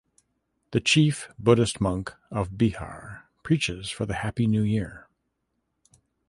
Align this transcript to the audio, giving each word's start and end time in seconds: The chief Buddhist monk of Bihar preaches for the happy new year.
The 0.71 0.79
chief 0.79 1.29
Buddhist 1.37 1.79
monk 1.79 2.11
of 2.31 2.53
Bihar 2.57 3.25
preaches 3.43 3.91
for 3.91 4.07
the 4.07 4.15
happy 4.15 4.47
new 4.47 4.63
year. 4.63 5.07